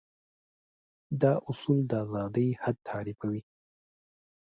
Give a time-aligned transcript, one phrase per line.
[1.21, 3.41] دا اصول د ازادي حد تعريفوي.